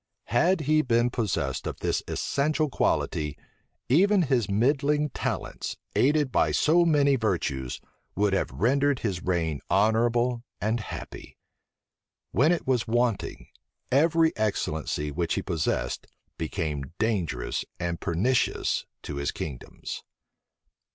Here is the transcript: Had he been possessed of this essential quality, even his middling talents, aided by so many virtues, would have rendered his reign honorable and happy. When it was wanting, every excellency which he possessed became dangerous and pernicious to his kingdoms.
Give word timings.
Had 0.33 0.61
he 0.61 0.81
been 0.81 1.11
possessed 1.11 1.67
of 1.67 1.77
this 1.79 2.01
essential 2.07 2.71
quality, 2.71 3.37
even 3.87 4.23
his 4.23 4.49
middling 4.49 5.11
talents, 5.11 5.77
aided 5.95 6.31
by 6.31 6.49
so 6.51 6.85
many 6.85 7.15
virtues, 7.15 7.79
would 8.15 8.33
have 8.33 8.49
rendered 8.49 9.01
his 9.05 9.21
reign 9.21 9.59
honorable 9.69 10.43
and 10.59 10.79
happy. 10.79 11.37
When 12.31 12.51
it 12.51 12.65
was 12.65 12.87
wanting, 12.87 13.49
every 13.91 14.35
excellency 14.35 15.11
which 15.11 15.35
he 15.35 15.43
possessed 15.43 16.07
became 16.35 16.93
dangerous 16.97 17.63
and 17.79 17.99
pernicious 18.01 18.87
to 19.03 19.17
his 19.17 19.29
kingdoms. 19.31 20.01